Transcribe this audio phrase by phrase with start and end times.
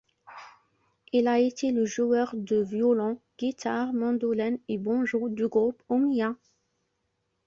[1.13, 6.33] Il a été le joueur de violon, guitare, mandoline et banjo du groupe Omnia.